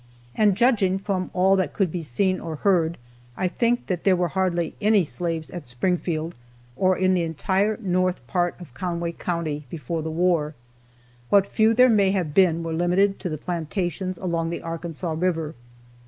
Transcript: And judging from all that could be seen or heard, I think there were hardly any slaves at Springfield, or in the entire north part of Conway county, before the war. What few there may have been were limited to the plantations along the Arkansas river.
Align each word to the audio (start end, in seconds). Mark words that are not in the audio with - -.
And 0.33 0.57
judging 0.57 0.97
from 0.97 1.29
all 1.31 1.55
that 1.57 1.73
could 1.73 1.91
be 1.91 2.01
seen 2.01 2.39
or 2.39 2.55
heard, 2.55 2.97
I 3.37 3.47
think 3.47 3.85
there 3.85 4.15
were 4.15 4.29
hardly 4.29 4.73
any 4.81 5.03
slaves 5.03 5.51
at 5.51 5.67
Springfield, 5.67 6.33
or 6.75 6.97
in 6.97 7.13
the 7.13 7.21
entire 7.21 7.77
north 7.79 8.25
part 8.25 8.59
of 8.59 8.73
Conway 8.73 9.11
county, 9.11 9.65
before 9.69 10.01
the 10.01 10.09
war. 10.09 10.55
What 11.29 11.45
few 11.45 11.75
there 11.75 11.87
may 11.87 12.09
have 12.13 12.33
been 12.33 12.63
were 12.63 12.73
limited 12.73 13.19
to 13.19 13.29
the 13.29 13.37
plantations 13.37 14.17
along 14.17 14.49
the 14.49 14.63
Arkansas 14.63 15.13
river. 15.15 15.53